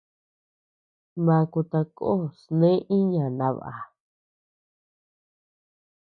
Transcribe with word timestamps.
Baku 1.25 1.59
tako 1.71 2.11
sne 2.39 2.71
iña 2.97 3.25
naba. 3.37 3.73